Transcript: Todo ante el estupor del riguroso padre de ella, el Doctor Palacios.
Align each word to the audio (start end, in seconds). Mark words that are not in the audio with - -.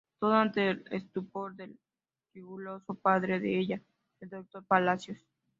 Todo 0.19 0.33
ante 0.33 0.67
el 0.67 0.83
estupor 0.89 1.55
del 1.55 1.79
riguroso 2.33 2.95
padre 2.95 3.39
de 3.39 3.59
ella, 3.59 3.81
el 4.19 4.29
Doctor 4.29 4.65
Palacios. 4.65 5.19